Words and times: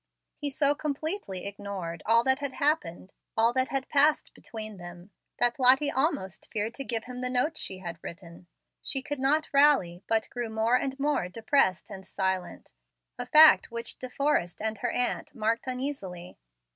He 0.35 0.49
so 0.49 0.73
completely 0.73 1.45
ignored 1.45 2.01
all 2.07 2.23
that 2.23 2.39
had 2.39 2.53
happened 2.53 3.13
all 3.37 3.53
that 3.53 3.67
had 3.67 3.87
passed 3.87 4.33
between 4.33 4.77
them 4.77 5.11
that 5.37 5.59
Lottie 5.59 5.91
almost 5.91 6.51
feared 6.51 6.73
to 6.73 6.83
give 6.83 7.03
him 7.03 7.21
the 7.21 7.29
note 7.29 7.55
she 7.55 7.77
had 7.77 7.99
written. 8.01 8.47
She 8.81 9.03
could 9.03 9.19
not 9.19 9.53
rally, 9.53 10.01
but 10.07 10.27
grew 10.31 10.49
more 10.49 10.75
and 10.75 10.99
more 10.99 11.29
depressed 11.29 11.91
and 11.91 12.03
silent, 12.07 12.73
a 13.19 13.27
fact 13.27 13.69
which 13.69 13.99
De 13.99 14.09
Forrest 14.09 14.59
and 14.59 14.79
her 14.79 14.89
aunt 14.89 15.35
marked 15.35 15.67
uneasily. 15.67 16.39